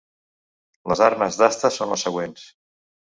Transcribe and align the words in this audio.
Les 0.91 1.03
armes 1.07 1.37
d'asta 1.41 1.71
són 1.79 1.93
les 1.95 2.09
següents. 2.09 2.49